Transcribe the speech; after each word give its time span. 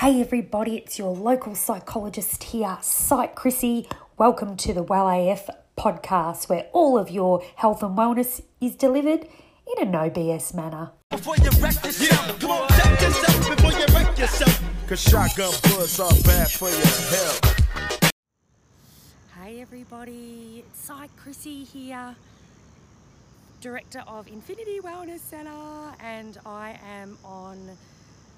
Hey 0.00 0.22
everybody, 0.22 0.78
it's 0.78 0.98
your 0.98 1.14
local 1.14 1.54
psychologist 1.54 2.42
here, 2.42 2.78
Psych 2.80 3.34
Chrissy. 3.34 3.86
Welcome 4.16 4.56
to 4.56 4.72
the 4.72 4.82
Well 4.82 5.06
AF 5.06 5.50
podcast 5.76 6.48
where 6.48 6.68
all 6.72 6.96
of 6.96 7.10
your 7.10 7.42
health 7.56 7.82
and 7.82 7.98
wellness 7.98 8.42
is 8.62 8.76
delivered 8.76 9.26
in 9.26 9.86
a 9.86 9.90
no 9.90 10.08
BS 10.08 10.54
manner. 10.54 10.92
Before 11.10 11.36
you 11.36 11.50
wreck 11.60 11.84
yourself, 11.84 12.40
come 12.40 12.50
on, 12.50 12.68
check 12.68 12.98
yourself 12.98 13.56
before 13.56 13.72
you 13.72 13.86
wreck 13.94 14.18
yourself. 14.18 14.64
Cause 14.88 15.02
shotgun 15.02 15.52
bullets 15.64 16.00
are 16.00 16.10
bad 16.24 16.50
for 16.50 16.70
your 16.70 16.78
health. 16.78 18.10
Hey 19.38 19.60
everybody, 19.60 20.64
it's 20.66 20.80
Psych 20.80 21.14
Chrissy 21.18 21.64
here, 21.64 22.16
Director 23.60 24.02
of 24.06 24.28
Infinity 24.28 24.80
Wellness 24.80 25.18
Centre, 25.18 25.94
and 26.02 26.38
I 26.46 26.80
am 26.88 27.18
on 27.22 27.76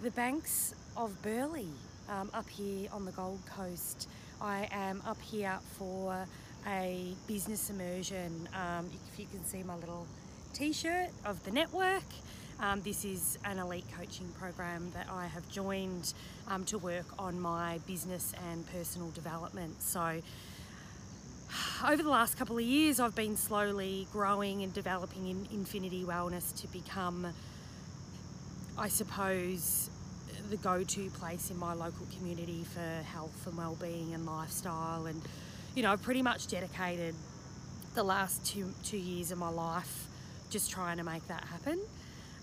the 0.02 0.10
banks 0.10 0.74
of 0.96 1.22
Burleigh 1.22 1.62
um, 2.08 2.28
up 2.34 2.48
here 2.48 2.88
on 2.92 3.04
the 3.04 3.12
Gold 3.12 3.38
Coast. 3.46 4.08
I 4.40 4.68
am 4.72 5.00
up 5.06 5.20
here 5.22 5.56
for 5.78 6.26
a 6.66 7.14
business 7.28 7.70
immersion. 7.70 8.48
Um, 8.52 8.90
if 9.12 9.20
you 9.20 9.26
can 9.30 9.44
see 9.44 9.62
my 9.62 9.76
little 9.76 10.08
t-shirt 10.54 11.10
of 11.24 11.44
the 11.44 11.52
network, 11.52 12.02
um, 12.58 12.80
this 12.82 13.04
is 13.04 13.38
an 13.44 13.60
elite 13.60 13.84
coaching 13.96 14.28
program 14.40 14.90
that 14.92 15.06
I 15.08 15.28
have 15.28 15.48
joined 15.48 16.14
um, 16.48 16.64
to 16.64 16.78
work 16.78 17.06
on 17.16 17.40
my 17.40 17.78
business 17.86 18.32
and 18.50 18.66
personal 18.72 19.10
development. 19.10 19.82
So 19.82 20.20
over 21.86 22.02
the 22.02 22.10
last 22.10 22.36
couple 22.36 22.58
of 22.58 22.64
years, 22.64 22.98
I've 22.98 23.14
been 23.14 23.36
slowly 23.36 24.08
growing 24.12 24.64
and 24.64 24.74
developing 24.74 25.28
in 25.28 25.46
Infinity 25.52 26.02
Wellness 26.02 26.60
to 26.60 26.66
become, 26.68 27.28
I 28.76 28.88
suppose, 28.88 29.90
the 30.50 30.56
go-to 30.56 31.10
place 31.10 31.50
in 31.50 31.58
my 31.58 31.72
local 31.72 32.06
community 32.16 32.64
for 32.64 33.02
health 33.04 33.46
and 33.46 33.56
well-being 33.56 34.14
and 34.14 34.26
lifestyle. 34.26 35.06
And 35.06 35.20
you 35.74 35.82
know, 35.82 35.92
I've 35.92 36.02
pretty 36.02 36.22
much 36.22 36.48
dedicated 36.48 37.14
the 37.94 38.02
last 38.02 38.44
two 38.44 38.72
two 38.84 38.98
years 38.98 39.30
of 39.30 39.38
my 39.38 39.50
life 39.50 40.06
just 40.50 40.70
trying 40.70 40.98
to 40.98 41.04
make 41.04 41.26
that 41.28 41.44
happen. 41.44 41.80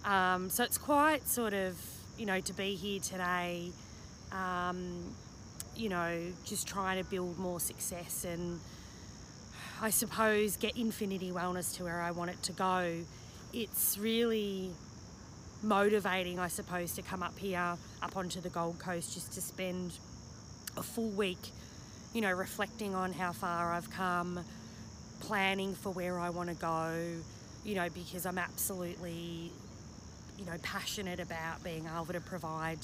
Um, 0.05 0.49
so 0.49 0.63
it's 0.63 0.77
quite 0.77 1.27
sort 1.27 1.53
of 1.53 1.77
you 2.17 2.25
know 2.25 2.39
to 2.39 2.53
be 2.53 2.75
here 2.75 2.99
today. 2.99 3.71
Um, 4.31 5.15
you 5.75 5.89
know, 5.89 6.19
just 6.45 6.67
trying 6.67 7.01
to 7.01 7.09
build 7.09 7.39
more 7.39 7.59
success 7.59 8.25
and 8.25 8.59
I 9.81 9.91
suppose, 9.91 10.57
get 10.57 10.75
Infinity 10.75 11.31
Wellness 11.31 11.75
to 11.77 11.85
where 11.85 12.01
I 12.01 12.11
want 12.11 12.31
it 12.31 12.43
to 12.43 12.51
go, 12.51 12.97
it's 13.53 13.97
really 13.97 14.71
motivating, 15.61 16.39
I 16.39 16.47
suppose, 16.47 16.93
to 16.93 17.01
come 17.01 17.21
up 17.21 17.37
here, 17.37 17.75
up 18.01 18.15
onto 18.15 18.41
the 18.41 18.49
Gold 18.49 18.79
Coast, 18.79 19.13
just 19.13 19.33
to 19.33 19.41
spend 19.41 19.91
a 20.77 20.83
full 20.83 21.09
week, 21.09 21.51
you 22.13 22.21
know, 22.21 22.31
reflecting 22.31 22.95
on 22.95 23.13
how 23.13 23.31
far 23.31 23.73
I've 23.73 23.89
come, 23.91 24.39
planning 25.19 25.73
for 25.73 25.91
where 25.91 26.19
I 26.19 26.29
want 26.29 26.49
to 26.49 26.55
go, 26.55 26.95
you 27.65 27.75
know, 27.75 27.89
because 27.89 28.25
I'm 28.25 28.37
absolutely, 28.37 29.51
you 30.37 30.45
know, 30.45 30.55
passionate 30.63 31.19
about 31.19 31.63
being 31.63 31.85
able 31.93 32.13
to 32.13 32.21
provide 32.21 32.79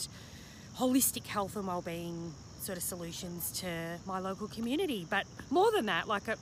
holistic 0.77 1.25
health 1.25 1.55
and 1.55 1.65
well-being 1.65 2.33
sort 2.59 2.77
of 2.77 2.83
solutions 2.83 3.51
to 3.61 3.97
my 4.05 4.19
local 4.19 4.47
community. 4.47 5.07
But 5.09 5.25
more 5.49 5.71
than 5.71 5.85
that, 5.85 6.07
like 6.07 6.27
a, 6.27 6.35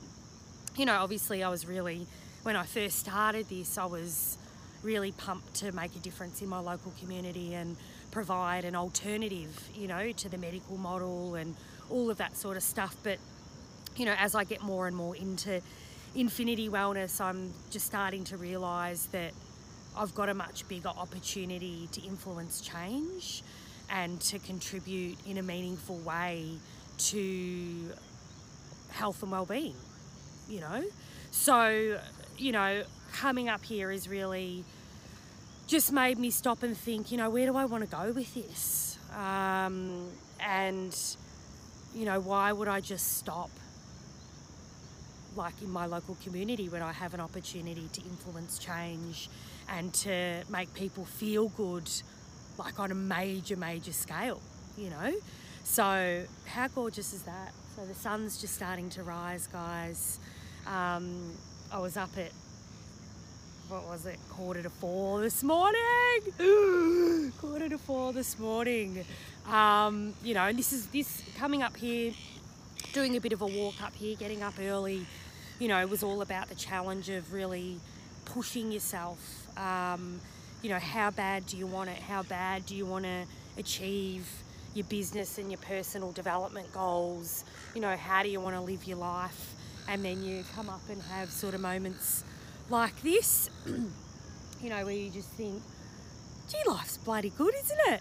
you 0.76 0.84
know, 0.84 0.94
obviously 0.94 1.44
I 1.44 1.48
was 1.48 1.66
really, 1.66 2.06
when 2.42 2.56
I 2.56 2.64
first 2.64 2.98
started 2.98 3.48
this, 3.48 3.78
I 3.78 3.84
was 3.84 4.36
really 4.84 5.12
pumped 5.12 5.54
to 5.56 5.72
make 5.72 5.94
a 5.96 5.98
difference 5.98 6.42
in 6.42 6.48
my 6.48 6.60
local 6.60 6.92
community 7.00 7.54
and 7.54 7.76
provide 8.10 8.64
an 8.64 8.76
alternative, 8.76 9.68
you 9.74 9.88
know, 9.88 10.12
to 10.12 10.28
the 10.28 10.38
medical 10.38 10.76
model 10.76 11.34
and 11.34 11.56
all 11.90 12.10
of 12.10 12.18
that 12.18 12.36
sort 12.36 12.56
of 12.56 12.62
stuff. 12.62 12.96
But, 13.02 13.18
you 13.96 14.04
know, 14.04 14.14
as 14.18 14.34
I 14.34 14.44
get 14.44 14.62
more 14.62 14.86
and 14.86 14.96
more 14.96 15.16
into 15.16 15.60
infinity 16.14 16.68
wellness, 16.68 17.20
I'm 17.20 17.52
just 17.70 17.86
starting 17.86 18.24
to 18.24 18.36
realise 18.36 19.06
that 19.06 19.32
I've 19.96 20.14
got 20.14 20.28
a 20.28 20.34
much 20.34 20.68
bigger 20.68 20.88
opportunity 20.88 21.88
to 21.92 22.02
influence 22.02 22.60
change 22.60 23.42
and 23.90 24.20
to 24.22 24.38
contribute 24.38 25.18
in 25.26 25.38
a 25.38 25.42
meaningful 25.42 25.98
way 25.98 26.58
to 26.96 27.90
health 28.90 29.22
and 29.22 29.32
well-being 29.32 29.74
you 30.48 30.60
know. 30.60 30.84
So, 31.30 31.98
you 32.38 32.52
know, 32.52 32.84
coming 33.12 33.48
up 33.48 33.64
here 33.64 33.90
is 33.90 34.08
really 34.08 34.64
just 35.66 35.92
made 35.92 36.18
me 36.18 36.30
stop 36.30 36.62
and 36.62 36.76
think, 36.76 37.10
you 37.10 37.18
know, 37.18 37.30
where 37.30 37.46
do 37.46 37.56
I 37.56 37.64
want 37.64 37.84
to 37.84 37.90
go 37.90 38.12
with 38.12 38.34
this? 38.34 38.98
Um, 39.16 40.08
and, 40.40 40.96
you 41.94 42.04
know, 42.04 42.20
why 42.20 42.52
would 42.52 42.68
I 42.68 42.80
just 42.80 43.16
stop 43.18 43.50
like 45.36 45.60
in 45.62 45.70
my 45.70 45.86
local 45.86 46.16
community 46.22 46.68
when 46.68 46.82
I 46.82 46.92
have 46.92 47.14
an 47.14 47.20
opportunity 47.20 47.88
to 47.92 48.00
influence 48.02 48.58
change 48.58 49.28
and 49.68 49.92
to 49.94 50.42
make 50.48 50.72
people 50.74 51.04
feel 51.04 51.48
good, 51.48 51.90
like 52.58 52.78
on 52.78 52.90
a 52.90 52.94
major, 52.94 53.56
major 53.56 53.92
scale, 53.92 54.40
you 54.76 54.90
know? 54.90 55.12
So, 55.64 56.24
how 56.46 56.68
gorgeous 56.68 57.14
is 57.14 57.22
that? 57.22 57.52
So, 57.74 57.86
the 57.86 57.94
sun's 57.94 58.40
just 58.40 58.54
starting 58.54 58.90
to 58.90 59.02
rise, 59.02 59.46
guys. 59.46 60.20
Um, 60.66 61.32
I 61.72 61.78
was 61.78 61.96
up 61.96 62.10
at 62.18 62.30
what 63.74 63.88
was 63.88 64.06
it, 64.06 64.20
quarter 64.30 64.62
to 64.62 64.70
four 64.70 65.20
this 65.20 65.42
morning. 65.42 65.80
quarter 67.40 67.68
to 67.68 67.76
four 67.76 68.12
this 68.12 68.38
morning. 68.38 69.04
Um, 69.50 70.14
you 70.22 70.32
know, 70.32 70.44
and 70.44 70.56
this 70.56 70.72
is 70.72 70.86
this 70.86 71.24
coming 71.36 71.64
up 71.64 71.76
here, 71.76 72.12
doing 72.92 73.16
a 73.16 73.20
bit 73.20 73.32
of 73.32 73.42
a 73.42 73.46
walk 73.46 73.82
up 73.82 73.92
here, 73.96 74.14
getting 74.14 74.44
up 74.44 74.54
early. 74.60 75.04
You 75.58 75.66
know, 75.66 75.80
it 75.80 75.90
was 75.90 76.04
all 76.04 76.22
about 76.22 76.48
the 76.48 76.54
challenge 76.54 77.08
of 77.08 77.32
really 77.32 77.80
pushing 78.26 78.70
yourself. 78.70 79.18
Um, 79.58 80.20
you 80.62 80.70
know, 80.70 80.78
how 80.78 81.10
bad 81.10 81.44
do 81.46 81.56
you 81.56 81.66
want 81.66 81.90
it? 81.90 81.98
How 81.98 82.22
bad 82.22 82.66
do 82.66 82.76
you 82.76 82.86
want 82.86 83.06
to 83.06 83.24
achieve 83.58 84.30
your 84.74 84.86
business 84.86 85.36
and 85.38 85.50
your 85.50 85.58
personal 85.58 86.12
development 86.12 86.72
goals? 86.72 87.44
You 87.74 87.80
know, 87.80 87.96
how 87.96 88.22
do 88.22 88.28
you 88.28 88.40
want 88.40 88.54
to 88.54 88.60
live 88.60 88.86
your 88.86 88.98
life? 88.98 89.54
and 89.88 90.04
then 90.04 90.22
you 90.22 90.44
come 90.54 90.68
up 90.68 90.80
and 90.88 91.00
have 91.02 91.30
sort 91.30 91.54
of 91.54 91.60
moments 91.60 92.24
like 92.70 93.00
this, 93.02 93.50
you 93.66 94.70
know, 94.70 94.84
where 94.84 94.94
you 94.94 95.10
just 95.10 95.28
think, 95.30 95.62
gee, 96.48 96.58
life's 96.66 96.98
bloody 96.98 97.30
good, 97.30 97.54
isn't 97.54 97.94
it? 97.94 98.00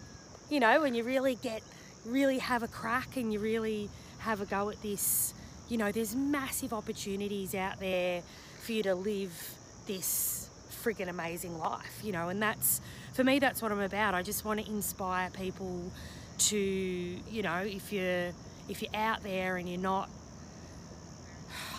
You 0.49 0.59
know, 0.59 0.81
when 0.81 0.93
you 0.93 1.03
really 1.03 1.35
get, 1.35 1.61
really 2.05 2.39
have 2.39 2.63
a 2.63 2.67
crack 2.67 3.17
and 3.17 3.31
you 3.31 3.39
really 3.39 3.89
have 4.19 4.41
a 4.41 4.45
go 4.45 4.69
at 4.69 4.81
this, 4.81 5.33
you 5.69 5.77
know, 5.77 5.91
there's 5.91 6.15
massive 6.15 6.73
opportunities 6.73 7.55
out 7.55 7.79
there 7.79 8.21
for 8.61 8.71
you 8.71 8.83
to 8.83 8.95
live 8.95 9.33
this 9.87 10.49
friggin' 10.83 11.09
amazing 11.09 11.57
life, 11.57 12.01
you 12.03 12.11
know, 12.11 12.29
and 12.29 12.41
that's, 12.41 12.81
for 13.13 13.23
me, 13.23 13.39
that's 13.39 13.61
what 13.61 13.71
I'm 13.71 13.79
about. 13.79 14.13
I 14.13 14.21
just 14.21 14.45
want 14.45 14.63
to 14.63 14.69
inspire 14.69 15.29
people 15.29 15.91
to, 16.37 16.57
you 16.57 17.41
know, 17.41 17.57
if 17.57 17.91
you're, 17.91 18.31
if 18.69 18.81
you're 18.81 18.95
out 18.95 19.23
there 19.23 19.57
and 19.57 19.67
you're 19.67 19.79
not 19.79 20.09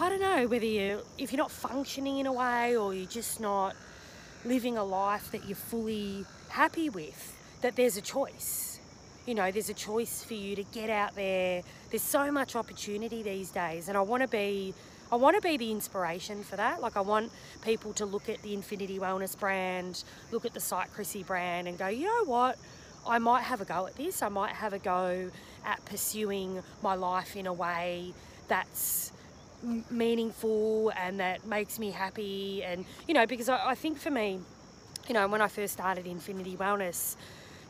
I 0.00 0.08
don't 0.08 0.20
know 0.20 0.48
whether 0.48 0.66
you, 0.66 1.02
if 1.18 1.30
you're 1.32 1.38
not 1.38 1.52
functioning 1.52 2.18
in 2.18 2.26
a 2.26 2.32
way 2.32 2.76
or 2.76 2.92
you're 2.92 3.06
just 3.06 3.38
not 3.38 3.76
living 4.44 4.76
a 4.76 4.82
life 4.82 5.30
that 5.30 5.46
you're 5.46 5.54
fully 5.54 6.26
happy 6.48 6.90
with, 6.90 7.36
that 7.60 7.76
there's 7.76 7.96
a 7.96 8.00
choice. 8.00 8.80
You 9.24 9.36
know, 9.36 9.52
there's 9.52 9.68
a 9.68 9.74
choice 9.74 10.24
for 10.24 10.34
you 10.34 10.56
to 10.56 10.64
get 10.64 10.90
out 10.90 11.14
there. 11.14 11.62
There's 11.90 12.02
so 12.02 12.32
much 12.32 12.56
opportunity 12.56 13.22
these 13.22 13.52
days, 13.52 13.88
and 13.88 13.96
I 13.96 14.00
want 14.00 14.22
to 14.22 14.28
be. 14.28 14.74
I 15.12 15.16
want 15.16 15.36
to 15.36 15.42
be 15.42 15.56
the 15.56 15.70
inspiration 15.70 16.42
for 16.42 16.56
that. 16.56 16.80
Like, 16.80 16.96
I 16.96 17.00
want 17.00 17.30
people 17.62 17.92
to 17.92 18.06
look 18.06 18.28
at 18.28 18.42
the 18.42 18.52
Infinity 18.52 18.98
Wellness 18.98 19.38
brand, 19.38 20.02
look 20.32 20.44
at 20.44 20.54
the 20.54 20.60
Psych 20.60 20.92
Chrissy 20.92 21.22
brand, 21.22 21.68
and 21.68 21.78
go, 21.78 21.86
you 21.86 22.06
know 22.06 22.24
what? 22.24 22.58
I 23.06 23.18
might 23.18 23.42
have 23.42 23.60
a 23.60 23.64
go 23.64 23.86
at 23.86 23.94
this. 23.96 24.22
I 24.22 24.28
might 24.28 24.52
have 24.52 24.72
a 24.72 24.78
go 24.78 25.30
at 25.64 25.84
pursuing 25.84 26.62
my 26.82 26.94
life 26.94 27.36
in 27.36 27.46
a 27.46 27.52
way 27.52 28.12
that's 28.48 29.12
meaningful 29.90 30.92
and 30.96 31.20
that 31.20 31.46
makes 31.46 31.78
me 31.78 31.90
happy 31.90 32.62
and 32.62 32.84
you 33.08 33.14
know 33.14 33.26
because 33.26 33.48
I, 33.48 33.70
I, 33.70 33.74
think 33.74 33.98
for 33.98 34.10
me 34.10 34.40
you 35.08 35.14
know 35.14 35.26
when 35.28 35.40
I 35.40 35.48
first 35.48 35.72
started 35.72 36.06
Infinity 36.06 36.56
Wellness 36.56 37.16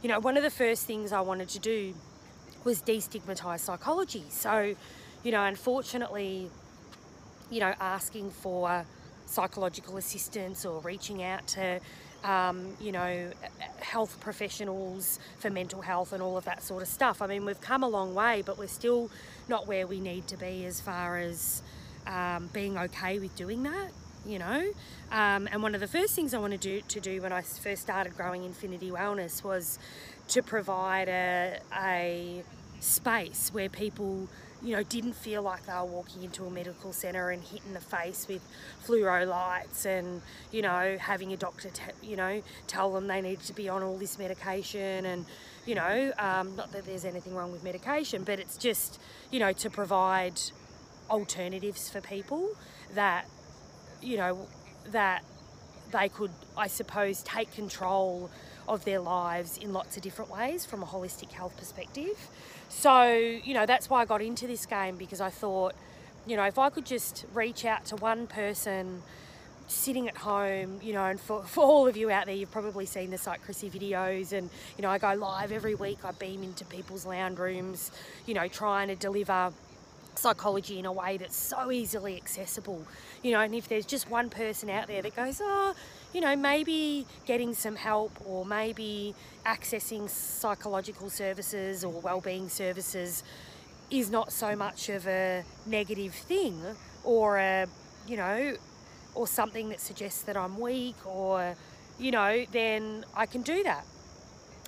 you 0.03 0.09
know 0.09 0.21
one 0.21 0.37
of 0.37 0.43
the 0.43 0.51
first 0.51 0.87
things 0.87 1.13
I 1.13 1.21
wanted 1.21 1.49
to 1.51 1.59
do 1.59 1.95
was 2.65 2.83
destigmatize 2.83 3.61
psychology 3.61 4.25
so 4.29 4.75
you 5.23 5.33
know 5.33 5.45
unfortunately 5.45 6.51
you 7.51 7.61
know 7.61 7.75
asking 7.81 8.31
for 8.31 8.85
psychological 9.27 9.97
assistance 9.97 10.65
or 10.65 10.81
reaching 10.81 11.23
out 11.23 11.47
to 11.49 11.81
um, 12.25 12.75
you 12.81 12.91
know, 12.91 13.31
health 13.81 14.19
professionals 14.21 15.19
for 15.39 15.51
mental 15.51 15.83
health 15.83 16.13
and 16.13 16.23
all 16.23 16.39
of 16.39 16.45
that 16.47 16.63
sort 16.63 16.83
of 16.83 16.89
stuff. 16.89 17.21
I 17.21 17.27
mean, 17.27 17.45
we've 17.45 17.61
come 17.61 17.83
a 17.83 17.89
long 17.89 18.15
way, 18.15 18.43
but 18.45 18.59
we're 18.59 18.67
still 18.67 19.11
not 19.47 19.67
where 19.67 19.87
we 19.87 20.01
need 20.01 20.27
to 20.29 20.39
be 20.39 20.65
as 20.65 20.81
far 20.81 21.19
as 21.19 21.63
um, 22.07 22.51
being 22.53 22.79
okay 22.79 23.19
with 23.19 23.35
doing 23.37 23.63
that 23.65 23.91
you 24.27 24.39
know? 24.39 24.73
Um, 25.13 25.49
and 25.53 25.63
one 25.63 25.75
of 25.75 25.81
the 25.81 25.87
first 25.87 26.15
things 26.15 26.35
I 26.35 26.39
wanted 26.39 26.61
to 26.63 26.81
do, 26.81 26.83
to 26.89 27.01
do 27.01 27.23
when 27.23 27.33
I 27.33 27.43
first 27.43 27.83
started 27.83 28.17
growing 28.17 28.45
Infinity 28.45 28.91
Wellness 28.91 29.45
was 29.45 29.79
to 30.29 30.43
provide 30.43 31.09
a, 31.09 31.59
a 31.77 32.43
space 32.81 33.51
where 33.53 33.69
people 33.69 34.29
you 34.63 34.75
know, 34.75 34.83
didn't 34.83 35.13
feel 35.13 35.43
like 35.43 35.67
they 35.67 35.75
were 35.75 35.85
walking 35.85 36.23
into 36.23 36.47
a 36.47 36.51
medical 36.51 36.91
centre 36.91 37.31
and 37.31 37.43
hit 37.43 37.61
in 37.67 37.75
the 37.75 37.81
face 37.81 38.27
with 38.27 38.41
fluoro 38.87 39.29
lights 39.29 39.85
and, 39.85 40.23
you 40.53 40.63
know, 40.63 40.97
having 40.99 41.35
a 41.35 41.37
doctor, 41.37 41.69
you 42.03 42.17
know, 42.17 42.43
tell 42.67 42.91
them 42.91 43.07
they 43.07 43.21
needed 43.21 43.45
to 43.45 43.53
be 43.53 43.69
on 43.69 43.83
all 43.83 43.99
this 43.99 44.19
medication 44.19 45.05
and, 45.05 45.27
you 45.67 45.75
know, 45.75 46.13
um, 46.19 46.57
not 46.57 46.73
that 46.73 46.87
there's 46.87 47.05
anything 47.05 47.35
wrong 47.35 47.53
with 47.53 47.63
medication, 47.63 48.25
but 48.25 48.39
it's 48.39 48.57
just, 48.57 48.99
you 49.31 49.39
know, 49.39 49.53
to 49.53 49.69
provide 49.69 50.41
alternatives 51.11 51.89
for 51.89 52.01
people 52.01 52.51
that, 52.95 53.27
you 54.03 54.17
know, 54.17 54.47
that 54.91 55.25
they 55.93 56.09
could, 56.09 56.31
I 56.57 56.67
suppose, 56.67 57.23
take 57.23 57.53
control 57.53 58.31
of 58.69 58.85
their 58.85 59.01
lives 59.01 59.59
in 59.59 59.73
lots 59.73 59.97
of 59.97 60.03
different 60.03 60.31
ways 60.31 60.65
from 60.65 60.83
a 60.83 60.87
holistic 60.87 61.33
health 61.33 61.57
perspective. 61.57 62.29
So, 62.69 63.05
you 63.13 63.55
know, 63.55 63.67
that's 63.67 63.91
why 63.91 64.03
I 64.03 64.05
got 64.05 64.23
into 64.23 64.47
this 64.47 64.67
game 64.67 64.97
because 64.97 65.21
I 65.21 65.31
thought, 65.31 65.75
you 66.27 66.37
know, 66.37 66.45
if 66.45 66.59
I 66.59 66.71
could 66.71 66.87
just 66.87 67.27
reach 67.35 67.65
out 67.65 67.85
to 67.87 67.97
one 67.97 68.27
person 68.27 69.03
sitting 69.67 70.09
at 70.09 70.17
home, 70.17 70.81
you 70.83 70.93
know, 70.93 71.05
and 71.05 71.21
for, 71.21 71.43
for 71.47 71.65
all 71.65 71.87
of 71.87 71.97
you 71.97 72.11
out 72.11 72.27
there, 72.27 72.35
you've 72.35 72.51
probably 72.51 72.87
seen 72.87 73.11
the 73.11 73.19
Psych 73.19 73.43
Chrissy 73.43 73.71
videos 73.71 74.33
and, 74.33 74.51
you 74.77 74.83
know, 74.83 74.91
I 74.91 74.99
go 74.99 75.15
live 75.15 75.53
every 75.53 75.75
week. 75.75 76.05
I 76.05 76.13
beam 76.13 76.43
into 76.43 76.65
people's 76.65 77.07
lounge 77.07 77.39
rooms, 77.39 77.91
you 78.27 78.35
know, 78.35 78.49
trying 78.49 78.89
to 78.89 78.97
deliver 78.97 79.53
psychology 80.19 80.79
in 80.79 80.87
a 80.87 80.93
way 80.93 81.17
that's 81.17 81.37
so 81.37 81.71
easily 81.71 82.17
accessible, 82.17 82.85
you 83.23 83.33
know, 83.33 83.41
and 83.41 83.55
if 83.55 83.69
there's 83.69 83.87
just 83.87 84.11
one 84.11 84.31
person 84.31 84.71
out 84.71 84.87
there 84.87 85.03
that 85.03 85.15
goes, 85.17 85.41
oh, 85.43 85.75
you 86.13 86.21
know, 86.21 86.37
maybe 86.37 87.07
getting 87.27 87.55
some 87.55 87.77
help 87.77 88.13
or 88.25 88.45
maybe 88.45 89.15
accessing 89.45 90.09
psychological 90.09 91.11
services 91.11 91.85
or 91.85 91.93
well-being 92.01 92.49
services 92.49 93.25
is 93.91 94.11
not 94.11 94.33
so 94.33 94.57
much 94.57 94.89
of 94.89 95.07
a 95.07 95.45
negative 95.67 96.15
thing 96.15 96.61
or 97.03 97.39
a, 97.39 97.67
you 98.07 98.17
know, 98.17 98.57
or 99.15 99.27
something 99.27 99.69
that 99.69 99.81
suggests 99.81 100.23
that 100.23 100.37
I'm 100.37 100.59
weak 100.59 100.97
or, 101.05 101.55
you 101.99 102.11
know, 102.11 102.45
then 102.53 103.05
I 103.15 103.27
can 103.27 103.43
do 103.43 103.63
that. 103.65 103.85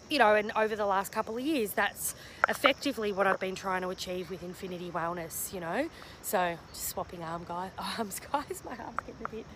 You 0.09 0.19
know, 0.19 0.35
and 0.35 0.53
over 0.55 0.77
the 0.77 0.87
last 0.87 1.11
couple 1.11 1.37
of 1.37 1.45
years, 1.45 1.73
that's 1.73 2.15
effectively 2.49 3.13
what 3.13 3.27
I've 3.27 3.41
been 3.41 3.57
trying 3.57 3.83
to 3.83 3.89
achieve 3.89 4.31
with 4.31 4.43
Infinity 4.43 4.91
Wellness, 4.91 5.53
you 5.53 5.59
know. 5.59 5.89
So, 6.23 6.57
just 6.73 6.89
swapping 6.91 7.23
arm 7.23 7.45
guy, 7.47 7.71
arms, 7.99 8.21
guys, 8.21 8.63
my 8.65 8.77
arm's 8.77 8.99
getting 9.07 9.25
a 9.25 9.29
bit 9.29 9.47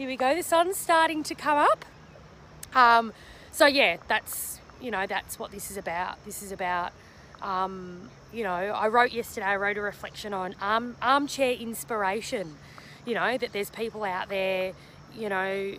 here 0.00 0.08
we 0.08 0.16
go. 0.16 0.34
The 0.34 0.42
sun's 0.42 0.78
starting 0.78 1.22
to 1.24 1.34
come 1.34 1.58
up. 1.58 1.84
Um, 2.74 3.12
so 3.52 3.66
yeah, 3.66 3.98
that's 4.08 4.58
you 4.80 4.90
know 4.90 5.06
that's 5.06 5.38
what 5.38 5.50
this 5.50 5.70
is 5.70 5.76
about. 5.76 6.24
This 6.24 6.42
is 6.42 6.52
about 6.52 6.92
um, 7.42 8.08
you 8.32 8.42
know 8.42 8.50
I 8.50 8.88
wrote 8.88 9.12
yesterday. 9.12 9.44
I 9.44 9.56
wrote 9.56 9.76
a 9.76 9.82
reflection 9.82 10.32
on 10.32 10.54
arm, 10.58 10.96
armchair 11.02 11.52
inspiration. 11.52 12.56
You 13.04 13.14
know 13.14 13.36
that 13.36 13.52
there's 13.52 13.68
people 13.68 14.04
out 14.04 14.30
there, 14.30 14.72
you 15.14 15.28
know, 15.28 15.74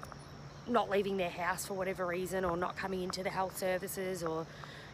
not 0.68 0.90
leaving 0.90 1.18
their 1.18 1.30
house 1.30 1.66
for 1.66 1.74
whatever 1.74 2.06
reason, 2.06 2.46
or 2.46 2.56
not 2.58 2.76
coming 2.76 3.04
into 3.04 3.24
the 3.24 3.30
health 3.30 3.58
services, 3.58 4.24
or 4.24 4.46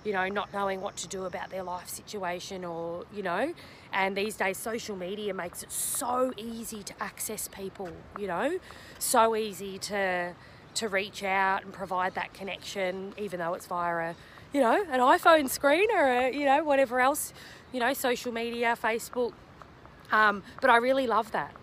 you 0.03 0.13
know, 0.13 0.29
not 0.29 0.53
knowing 0.53 0.79
what 0.79 0.95
to 0.95 1.07
do 1.07 1.25
about 1.25 1.49
their 1.49 1.63
life 1.63 1.89
situation 1.89 2.63
or, 2.63 3.05
you 3.13 3.21
know, 3.21 3.53
and 3.91 4.15
these 4.15 4.37
days 4.37 4.57
social 4.57 4.95
media 4.95 5.33
makes 5.33 5.63
it 5.63 5.71
so 5.71 6.31
easy 6.37 6.81
to 6.83 6.93
access 7.01 7.49
people, 7.49 7.89
you 8.17 8.27
know, 8.27 8.57
so 8.99 9.35
easy 9.35 9.77
to 9.77 10.33
to 10.75 10.87
reach 10.87 11.23
out 11.23 11.63
and 11.63 11.73
provide 11.73 12.13
that 12.13 12.33
connection, 12.33 13.11
even 13.17 13.39
though 13.39 13.55
it's 13.55 13.65
via 13.65 14.11
a, 14.11 14.15
you 14.53 14.61
know, 14.61 14.81
an 14.91 14.99
iPhone 14.99 15.49
screen 15.49 15.89
or 15.91 16.07
a, 16.07 16.31
you 16.31 16.45
know, 16.45 16.63
whatever 16.63 17.01
else, 17.01 17.33
you 17.73 17.79
know, 17.79 17.93
social 17.93 18.31
media, 18.31 18.77
Facebook. 18.81 19.33
Um, 20.11 20.43
but 20.61 20.69
I 20.69 20.77
really 20.77 21.07
love 21.07 21.31
that, 21.31 21.53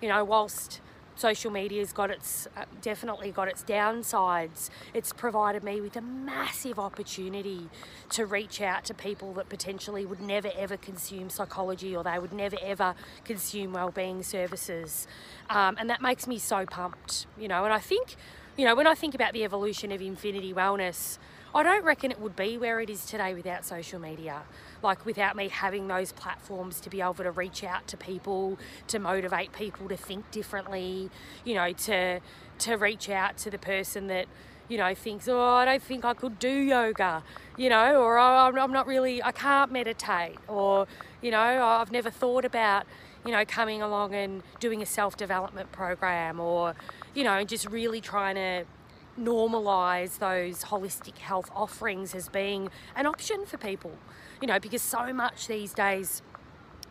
you 0.00 0.08
know, 0.08 0.24
whilst 0.24 0.80
social 1.16 1.50
media's 1.50 1.92
got 1.92 2.10
its 2.10 2.48
uh, 2.56 2.64
definitely 2.82 3.30
got 3.30 3.48
its 3.48 3.62
downsides 3.62 4.70
it's 4.92 5.12
provided 5.12 5.62
me 5.62 5.80
with 5.80 5.96
a 5.96 6.00
massive 6.00 6.78
opportunity 6.78 7.68
to 8.10 8.26
reach 8.26 8.60
out 8.60 8.84
to 8.84 8.94
people 8.94 9.32
that 9.32 9.48
potentially 9.48 10.04
would 10.04 10.20
never 10.20 10.50
ever 10.56 10.76
consume 10.76 11.30
psychology 11.30 11.94
or 11.94 12.02
they 12.02 12.18
would 12.18 12.32
never 12.32 12.56
ever 12.62 12.94
consume 13.24 13.72
wellbeing 13.72 14.22
services 14.22 15.06
um, 15.50 15.76
and 15.78 15.88
that 15.88 16.02
makes 16.02 16.26
me 16.26 16.38
so 16.38 16.66
pumped 16.66 17.26
you 17.38 17.48
know 17.48 17.64
and 17.64 17.72
i 17.72 17.78
think 17.78 18.16
you 18.56 18.64
know 18.64 18.74
when 18.74 18.86
i 18.86 18.94
think 18.94 19.14
about 19.14 19.32
the 19.32 19.44
evolution 19.44 19.92
of 19.92 20.00
infinity 20.00 20.52
wellness 20.52 21.18
I 21.56 21.62
don't 21.62 21.84
reckon 21.84 22.10
it 22.10 22.20
would 22.20 22.34
be 22.34 22.58
where 22.58 22.80
it 22.80 22.90
is 22.90 23.06
today 23.06 23.32
without 23.32 23.64
social 23.64 24.00
media. 24.00 24.42
Like 24.84 25.04
without 25.04 25.34
me 25.34 25.48
having 25.48 25.88
those 25.88 26.12
platforms 26.12 26.80
to 26.80 26.90
be 26.90 27.00
able 27.00 27.14
to 27.14 27.30
reach 27.30 27.64
out 27.64 27.88
to 27.88 27.96
people, 27.96 28.58
to 28.88 28.98
motivate 28.98 29.52
people 29.52 29.88
to 29.88 29.96
think 29.96 30.30
differently, 30.30 31.10
you 31.44 31.54
know, 31.54 31.72
to 31.72 32.20
to 32.58 32.74
reach 32.76 33.08
out 33.10 33.36
to 33.38 33.50
the 33.50 33.58
person 33.58 34.06
that 34.08 34.26
you 34.68 34.78
know 34.78 34.94
thinks, 34.94 35.26
oh, 35.26 35.40
I 35.40 35.64
don't 35.64 35.82
think 35.82 36.04
I 36.04 36.14
could 36.14 36.38
do 36.38 36.50
yoga, 36.50 37.24
you 37.56 37.68
know, 37.68 38.00
or 38.00 38.18
oh, 38.18 38.22
I'm 38.22 38.72
not 38.72 38.86
really, 38.86 39.22
I 39.22 39.32
can't 39.32 39.72
meditate, 39.72 40.36
or 40.46 40.86
you 41.20 41.30
know, 41.30 41.58
oh, 41.60 41.80
I've 41.80 41.90
never 41.90 42.10
thought 42.10 42.44
about 42.44 42.86
you 43.24 43.32
know, 43.32 43.44
coming 43.44 43.80
along 43.80 44.14
and 44.14 44.42
doing 44.60 44.82
a 44.82 44.86
self 44.86 45.16
development 45.16 45.72
program 45.72 46.38
or, 46.40 46.74
you 47.14 47.24
know, 47.24 47.42
just 47.44 47.66
really 47.70 48.00
trying 48.00 48.34
to 48.34 48.64
normalize 49.18 50.18
those 50.18 50.64
holistic 50.64 51.18
health 51.18 51.50
offerings 51.54 52.14
as 52.14 52.28
being 52.28 52.68
an 52.96 53.06
option 53.06 53.46
for 53.46 53.56
people, 53.56 53.92
you 54.40 54.48
know, 54.48 54.58
because 54.58 54.82
so 54.82 55.12
much 55.12 55.46
these 55.46 55.72
days 55.72 56.22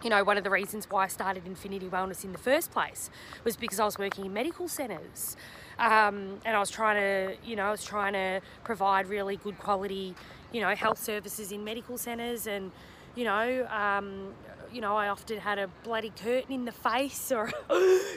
you 0.04 0.10
know, 0.10 0.24
one 0.24 0.38
of 0.38 0.44
the 0.44 0.50
reasons 0.50 0.90
why 0.90 1.06
I 1.06 1.08
started 1.08 1.48
Infinity 1.48 1.88
Wellness 1.88 2.26
in 2.26 2.34
the 2.34 2.38
first 2.38 2.72
place 2.72 3.10
was 3.46 3.56
because 3.56 3.80
I 3.80 3.86
was 3.86 3.98
working 3.98 4.26
in 4.26 4.34
medical 4.34 4.68
centres. 4.68 5.38
Um, 5.80 6.40
and 6.46 6.56
I 6.56 6.60
was 6.60 6.70
trying 6.70 6.98
to, 6.98 7.38
you 7.48 7.56
know, 7.56 7.64
I 7.64 7.72
was 7.72 7.86
trying 7.86 8.14
to 8.14 8.42
provide 8.66 9.08
really 9.08 9.38
good 9.38 9.58
quality, 9.58 10.14
you 10.52 10.62
know, 10.62 10.76
health 10.76 11.02
services 11.02 11.52
in 11.52 11.64
medical 11.64 11.98
centres 11.98 12.48
and, 12.48 12.72
you 13.16 13.24
know, 13.24 13.66
um, 13.72 14.34
you 14.74 14.82
know, 14.82 14.98
I 14.98 15.10
often 15.10 15.40
had 15.40 15.60
a 15.60 15.68
bloody 15.84 16.10
curtain 16.10 16.52
in 16.52 16.66
the 16.66 16.72
face, 16.72 17.32
or, 17.32 17.52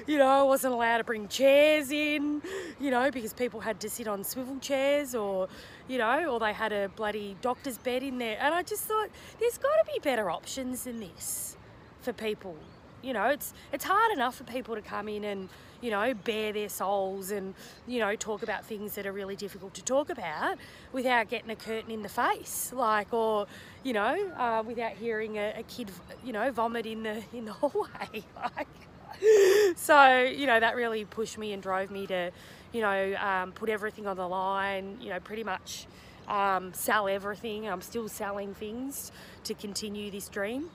you 0.07 0.19
know, 0.19 0.27
I 0.27 0.43
wasn't 0.43 0.75
allowed 0.75 0.99
to 0.99 1.05
bring 1.05 1.29
chairs 1.29 1.91
in, 1.91 2.43
you 2.81 2.91
know, 2.91 3.11
because 3.11 3.33
people 3.33 3.61
had 3.61 3.79
to 3.81 3.91
sit 3.91 4.09
on 4.09 4.25
swivel 4.25 4.59
chairs, 4.59 5.15
or, 5.15 5.49
you 5.87 5.99
know, 5.99 6.27
or 6.31 6.41
they 6.41 6.53
had 6.53 6.73
a 6.73 6.89
bloody 6.89 7.37
doctor's 7.43 7.79
bed 7.79 8.03
in 8.03 8.19
there. 8.19 8.39
And 8.41 8.55
I 8.55 8.63
just 8.63 8.85
thought, 8.85 9.11
there's 9.39 9.59
got 9.59 9.77
to 9.77 9.93
be 9.93 9.99
better 10.03 10.31
options 10.31 10.85
than 10.85 11.01
this 11.01 11.57
for 12.01 12.13
people. 12.13 12.57
You 13.03 13.13
know, 13.13 13.27
it's 13.27 13.53
it's 13.73 13.85
hard 13.85 14.13
enough 14.13 14.37
for 14.37 14.45
people 14.45 14.75
to 14.75 14.83
come 14.83 15.09
in 15.09 15.23
and 15.25 15.49
you 15.81 15.91
know 15.91 16.15
bare 16.15 16.53
their 16.53 16.69
souls 16.69 17.31
and 17.31 17.55
you 17.87 17.99
know 17.99 18.15
talk 18.17 18.43
about 18.43 18.65
things 18.65 18.95
that 18.95 19.07
are 19.07 19.13
really 19.13 19.37
difficult 19.37 19.75
to 19.75 19.83
talk 19.83 20.11
about 20.11 20.57
without 20.93 21.29
getting 21.29 21.51
a 21.51 21.57
curtain 21.57 21.91
in 21.91 22.03
the 22.03 22.09
face, 22.09 22.73
like 22.75 23.13
or 23.13 23.47
you 23.83 23.93
know 23.93 24.31
uh, 24.37 24.63
without 24.67 24.93
hearing 24.93 25.39
a, 25.39 25.55
a, 25.59 25.63
kid 25.65 25.91
you 26.25 26.33
know 26.33 26.51
vomit 26.51 26.87
in 26.87 27.03
the 27.03 27.23
in 27.33 27.45
the 27.45 27.53
hallway. 27.53 28.25
like, 28.57 29.77
so 29.77 30.23
you 30.23 30.47
know 30.47 30.61
that 30.61 30.77
really 30.77 31.05
pushed 31.05 31.39
me 31.39 31.53
and 31.53 31.63
drove 31.63 31.91
me 31.91 32.07
to 32.07 32.31
you 32.73 32.81
know 32.81 33.15
um, 33.17 33.53
put 33.53 33.69
everything 33.69 34.07
on 34.07 34.17
the 34.17 34.27
line. 34.27 34.99
You 35.01 35.11
know, 35.11 35.21
pretty 35.21 35.45
much. 35.45 35.87
Um, 36.29 36.75
sell 36.75 37.07
everything. 37.07 37.69
I'm 37.69 37.81
still 37.81 38.09
selling 38.09 38.53
things 38.53 39.13
to 39.45 39.55
continue 39.55 40.11
this 40.11 40.29
dream. 40.29 40.71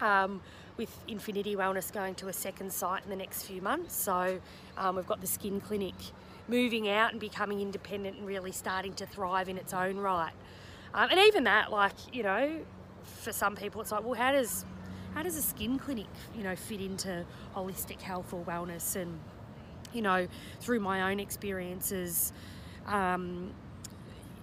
Um, 0.00 0.40
with 0.76 1.04
Infinity 1.08 1.56
Wellness 1.56 1.92
going 1.92 2.14
to 2.16 2.28
a 2.28 2.32
second 2.32 2.72
site 2.72 3.04
in 3.04 3.10
the 3.10 3.16
next 3.16 3.44
few 3.44 3.60
months. 3.60 3.94
So 3.94 4.40
um, 4.76 4.96
we've 4.96 5.06
got 5.06 5.20
the 5.20 5.26
skin 5.26 5.60
clinic 5.60 5.94
moving 6.48 6.88
out 6.88 7.12
and 7.12 7.20
becoming 7.20 7.60
independent 7.60 8.18
and 8.18 8.26
really 8.26 8.52
starting 8.52 8.92
to 8.94 9.06
thrive 9.06 9.48
in 9.48 9.58
its 9.58 9.72
own 9.72 9.96
right. 9.98 10.32
Um, 10.94 11.08
and 11.10 11.20
even 11.20 11.44
that, 11.44 11.70
like, 11.70 11.94
you 12.12 12.22
know, 12.22 12.60
for 13.04 13.32
some 13.32 13.56
people, 13.56 13.80
it's 13.80 13.92
like, 13.92 14.04
well, 14.04 14.14
how 14.14 14.32
does 14.32 14.64
how 15.14 15.22
does 15.22 15.36
a 15.36 15.42
skin 15.42 15.78
clinic, 15.78 16.06
you 16.34 16.42
know, 16.42 16.56
fit 16.56 16.80
into 16.80 17.24
holistic 17.54 18.00
health 18.00 18.32
or 18.32 18.42
wellness? 18.44 18.96
And 18.96 19.20
you 19.92 20.02
know, 20.02 20.26
through 20.60 20.80
my 20.80 21.10
own 21.10 21.20
experiences, 21.20 22.32
um, 22.86 23.52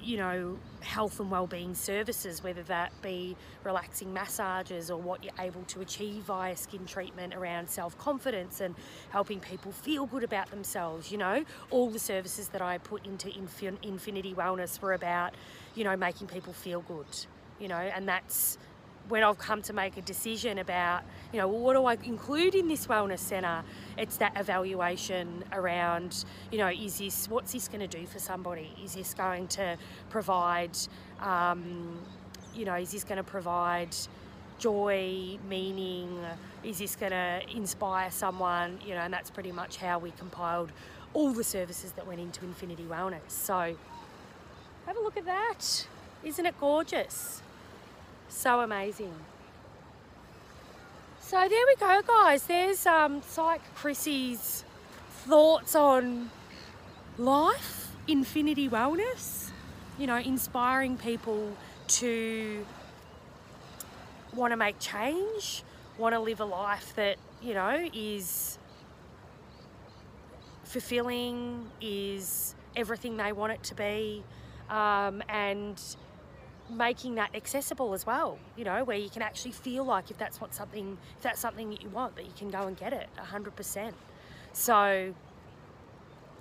you 0.01 0.17
know, 0.17 0.57
health 0.81 1.19
and 1.19 1.29
well-being 1.29 1.75
services, 1.75 2.43
whether 2.43 2.63
that 2.63 2.91
be 3.01 3.35
relaxing 3.63 4.13
massages 4.13 4.89
or 4.89 4.99
what 4.99 5.23
you're 5.23 5.33
able 5.39 5.63
to 5.63 5.81
achieve 5.81 6.23
via 6.23 6.55
skin 6.55 6.85
treatment 6.85 7.35
around 7.35 7.69
self-confidence 7.69 8.61
and 8.61 8.75
helping 9.09 9.39
people 9.39 9.71
feel 9.71 10.05
good 10.05 10.23
about 10.23 10.49
themselves. 10.51 11.11
You 11.11 11.17
know, 11.17 11.43
all 11.69 11.89
the 11.89 11.99
services 11.99 12.49
that 12.49 12.61
I 12.61 12.77
put 12.77 13.05
into 13.05 13.29
Infin- 13.29 13.83
Infinity 13.83 14.33
Wellness 14.33 14.81
were 14.81 14.93
about, 14.93 15.33
you 15.75 15.83
know, 15.83 15.95
making 15.97 16.27
people 16.27 16.53
feel 16.53 16.81
good. 16.81 17.05
You 17.59 17.67
know, 17.67 17.75
and 17.75 18.07
that's 18.07 18.57
when 19.09 19.23
I've 19.23 19.39
come 19.39 19.61
to 19.63 19.73
make 19.73 19.97
a 19.97 20.01
decision 20.01 20.59
about, 20.59 21.01
you 21.33 21.39
know, 21.39 21.47
well, 21.47 21.59
what 21.59 21.73
do 21.73 21.85
I 21.85 21.97
include 22.07 22.55
in 22.55 22.67
this 22.67 22.87
wellness 22.87 23.19
centre? 23.19 23.63
It's 23.97 24.17
that 24.17 24.33
evaluation 24.39 25.43
around, 25.51 26.23
you 26.51 26.59
know, 26.59 26.69
is 26.69 26.99
this, 26.99 27.27
what's 27.27 27.51
this 27.51 27.67
going 27.67 27.81
to 27.81 27.87
do 27.87 28.05
for 28.05 28.19
somebody? 28.19 28.71
Is 28.83 28.93
this 28.93 29.13
going 29.13 29.47
to 29.49 29.77
provide, 30.09 30.77
um, 31.19 31.99
you 32.55 32.65
know, 32.65 32.75
is 32.75 32.91
this 32.91 33.03
going 33.03 33.17
to 33.17 33.23
provide 33.23 33.95
joy, 34.59 35.39
meaning? 35.49 36.19
Is 36.63 36.77
this 36.77 36.95
going 36.95 37.11
to 37.11 37.41
inspire 37.53 38.11
someone? 38.11 38.79
You 38.85 38.93
know, 38.93 39.01
and 39.01 39.13
that's 39.13 39.31
pretty 39.31 39.51
much 39.51 39.77
how 39.77 39.97
we 39.97 40.11
compiled 40.11 40.71
all 41.13 41.33
the 41.33 41.43
services 41.43 41.93
that 41.93 42.05
went 42.05 42.19
into 42.19 42.45
Infinity 42.45 42.83
Wellness. 42.83 43.29
So 43.29 43.75
have 44.85 44.97
a 44.97 45.01
look 45.01 45.17
at 45.17 45.25
that. 45.25 45.87
Isn't 46.23 46.45
it 46.45 46.59
gorgeous? 46.59 47.41
So 48.29 48.61
amazing. 48.61 49.13
So 51.19 51.37
there 51.47 51.65
we 51.67 51.75
go, 51.75 52.01
guys. 52.07 52.43
There's 52.43 52.85
um, 52.85 53.21
Psych 53.21 53.61
Chrissy's 53.75 54.63
thoughts 55.27 55.75
on 55.75 56.29
life, 57.17 57.91
infinity 58.07 58.69
wellness, 58.69 59.49
you 59.97 60.07
know, 60.07 60.17
inspiring 60.17 60.97
people 60.97 61.55
to 61.87 62.65
want 64.33 64.53
to 64.53 64.57
make 64.57 64.79
change, 64.79 65.63
want 65.97 66.15
to 66.15 66.19
live 66.19 66.39
a 66.39 66.45
life 66.45 66.95
that, 66.95 67.17
you 67.41 67.53
know, 67.53 67.89
is 67.93 68.57
fulfilling, 70.63 71.69
is 71.81 72.55
everything 72.75 73.17
they 73.17 73.33
want 73.33 73.51
it 73.51 73.63
to 73.63 73.75
be, 73.75 74.23
um, 74.69 75.21
and 75.27 75.81
making 76.69 77.15
that 77.15 77.33
accessible 77.35 77.93
as 77.93 78.05
well 78.05 78.37
you 78.55 78.63
know 78.63 78.83
where 78.83 78.97
you 78.97 79.09
can 79.09 79.21
actually 79.21 79.51
feel 79.51 79.83
like 79.83 80.11
if 80.11 80.17
that's 80.17 80.39
what 80.39 80.53
something 80.53 80.97
if 81.17 81.23
that's 81.23 81.39
something 81.39 81.69
that 81.69 81.81
you 81.81 81.89
want 81.89 82.15
that 82.15 82.25
you 82.25 82.33
can 82.37 82.49
go 82.49 82.67
and 82.67 82.77
get 82.77 82.93
it 82.93 83.07
100% 83.17 83.93
so 84.53 85.13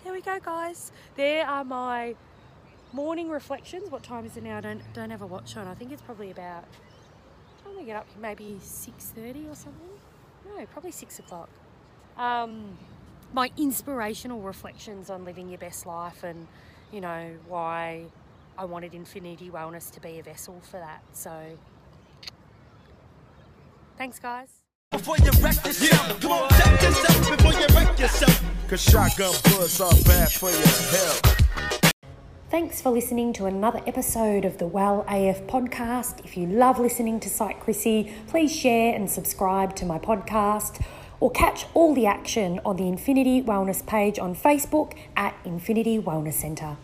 there 0.05 0.13
we 0.13 0.21
go 0.21 0.39
guys. 0.41 0.93
There 1.17 1.47
are 1.47 1.65
my 1.65 2.15
morning 2.93 3.29
reflections. 3.29 3.91
What 3.91 4.03
time 4.03 4.25
is 4.25 4.37
it 4.37 4.43
now? 4.43 4.59
I 4.59 4.61
don't 4.61 4.81
don't 4.95 5.11
have 5.11 5.23
a 5.23 5.27
watch 5.27 5.57
on. 5.57 5.67
I 5.67 5.75
think 5.75 5.93
it's 5.93 6.03
probably 6.03 6.31
about 6.31 6.65
time 7.65 7.77
we 7.77 7.85
get 7.85 7.97
up 7.97 8.07
maybe 8.21 8.59
6.30 8.63 9.51
or 9.51 9.55
something. 9.55 9.91
No 10.47 10.65
probably 10.67 10.93
6 10.93 11.19
o'clock. 11.19 11.51
Um, 12.17 12.79
my 13.35 13.51
inspirational 13.57 14.41
reflections 14.41 15.11
on 15.11 15.25
living 15.25 15.49
your 15.49 15.59
best 15.59 15.85
life 15.85 16.23
and 16.25 16.47
you 16.93 17.01
know 17.01 17.33
why 17.47 18.05
I 18.59 18.65
wanted 18.65 18.93
Infinity 18.93 19.51
Wellness 19.51 19.89
to 19.93 20.01
be 20.01 20.19
a 20.19 20.23
vessel 20.23 20.61
for 20.69 20.79
that. 20.79 21.01
So, 21.13 21.31
thanks, 23.97 24.19
guys. 24.19 24.49
Before 24.91 25.17
you 25.19 25.31
wreck 25.41 25.65
yourself, 25.65 26.21
come 26.21 26.33
on, 26.33 26.51
check 26.51 26.83
yourself 26.83 27.37
before 27.37 27.53
you 27.53 27.67
wreck 27.73 27.99
yourself. 28.01 28.45
Cause 28.69 28.83
shotgun 28.83 29.33
bullets 29.45 29.81
are 29.81 29.93
bad 30.05 30.33
for 30.33 30.51
your 30.51 30.61
health. 30.61 31.93
Thanks 32.51 32.81
for 32.81 32.91
listening 32.91 33.33
to 33.35 33.47
another 33.47 33.81
episode 33.87 34.45
of 34.45 34.59
the 34.59 34.67
Well 34.67 35.05
AF 35.09 35.43
podcast. 35.47 36.25
If 36.25 36.37
you 36.37 36.47
love 36.47 36.81
listening 36.81 37.21
to 37.21 37.31
Psych 37.31 37.61
Chrissy, 37.61 38.13
please 38.27 38.51
share 38.51 38.93
and 38.93 39.09
subscribe 39.09 39.77
to 39.77 39.87
my 39.87 40.01
podcast 40.01 40.85
or 41.21 41.31
catch 41.31 41.67
all 41.75 41.95
the 41.95 42.07
action 42.07 42.61
on 42.65 42.77
the 42.77 42.89
Infinity 42.89 43.41
Wellness 43.41 43.87
page 43.87 44.19
on 44.19 44.35
Facebook 44.35 44.95
at 45.17 45.37
Infinity 45.45 46.01
Wellness 46.01 46.35
Centre. 46.35 46.77